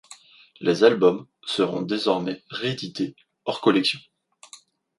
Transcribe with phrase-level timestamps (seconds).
[0.61, 3.15] Les albums seront désormais réédités
[3.45, 3.99] hors collection.